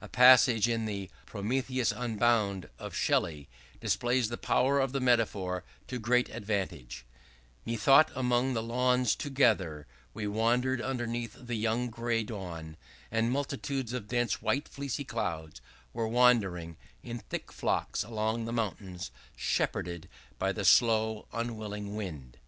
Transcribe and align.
A 0.00 0.08
passage 0.08 0.68
in 0.68 0.84
the 0.84 1.10
'Prometheus 1.26 1.90
Unbound,' 1.90 2.68
of 2.78 2.94
Shelley, 2.94 3.48
displays 3.80 4.28
the 4.28 4.36
power 4.36 4.78
of 4.78 4.92
the 4.92 5.00
metaphor 5.00 5.64
to 5.88 5.98
great 5.98 6.28
advantage: 6.28 7.04
"Methought 7.66 8.08
among 8.14 8.54
the 8.54 8.62
lawns 8.62 9.16
together 9.16 9.88
We 10.14 10.28
wandered, 10.28 10.80
underneath 10.80 11.36
the 11.36 11.56
young 11.56 11.90
gray 11.90 12.22
dawn, 12.22 12.76
And 13.10 13.32
multitudes 13.32 13.92
of 13.92 14.06
dense 14.06 14.40
white 14.40 14.68
fleecy 14.68 15.02
clouds 15.02 15.60
Were 15.92 16.06
wandering, 16.06 16.76
in 17.02 17.18
thick 17.18 17.50
flocks 17.50 18.04
along 18.04 18.44
the 18.44 18.52
mountains 18.52 19.10
Shepherded 19.34 20.08
by 20.38 20.52
the 20.52 20.64
slow 20.64 21.26
unwilling 21.32 21.96
wind." 21.96 22.38